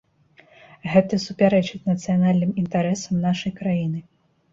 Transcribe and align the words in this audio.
Гэта 0.93 1.19
супярэчыць 1.25 1.81
нацыянальным 1.89 2.55
інтарэсам 2.61 3.21
нашай 3.27 3.53
краіны. 3.61 4.01